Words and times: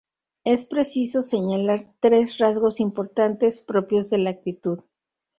Es 0.45 0.65
preciso 0.65 1.21
señalar 1.21 1.93
tres 1.99 2.39
rasgos 2.39 2.79
importantes 2.79 3.61
propios 3.61 4.09
de 4.09 4.17
la 4.17 4.31
actitud. 4.31 4.79